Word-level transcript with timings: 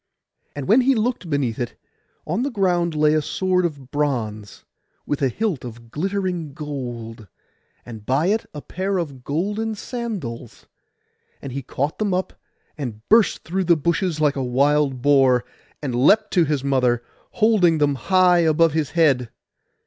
And 0.55 0.67
when 0.67 0.81
he 0.81 0.95
looked 0.95 1.29
beneath 1.29 1.59
it, 1.59 1.75
on 2.25 2.41
the 2.41 2.49
ground 2.49 2.95
lay 2.95 3.13
a 3.13 3.21
sword 3.21 3.65
of 3.65 3.91
bronze, 3.91 4.65
with 5.05 5.21
a 5.21 5.29
hilt 5.29 5.63
of 5.63 5.91
glittering 5.91 6.55
gold, 6.55 7.27
and 7.85 8.03
by 8.03 8.25
it 8.25 8.47
a 8.51 8.63
pair 8.63 8.97
of 8.97 9.23
golden 9.23 9.75
sandals; 9.75 10.65
and 11.39 11.51
he 11.51 11.61
caught 11.61 11.99
them 11.99 12.15
up, 12.15 12.33
and 12.79 13.07
burst 13.09 13.43
through 13.43 13.65
the 13.65 13.77
bushes 13.77 14.19
like 14.19 14.35
a 14.35 14.43
wild 14.43 15.03
boar, 15.03 15.45
and 15.83 15.93
leapt 15.93 16.31
to 16.33 16.45
his 16.45 16.63
mother, 16.63 17.03
holding 17.33 17.77
them 17.77 17.93
high 17.93 18.39
above 18.39 18.73
his 18.73 18.89
head. 18.97 19.29